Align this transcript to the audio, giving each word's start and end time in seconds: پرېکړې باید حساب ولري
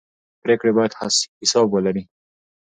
پرېکړې 0.43 0.71
باید 0.77 0.93
حساب 1.41 1.67
ولري 1.71 2.03